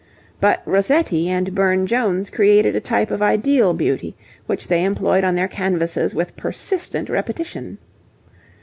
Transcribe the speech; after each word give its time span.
But 0.39 0.63
Rossetti 0.65 1.29
and 1.29 1.53
Burne 1.53 1.85
Jones 1.85 2.31
created 2.31 2.75
a 2.75 2.79
type 2.79 3.11
of 3.11 3.21
ideal 3.21 3.75
beauty 3.75 4.15
which 4.47 4.67
they 4.67 4.83
employed 4.83 5.23
on 5.23 5.35
their 5.35 5.47
canvases 5.47 6.15
with 6.15 6.35
persistent 6.35 7.07
repetition. 7.07 7.77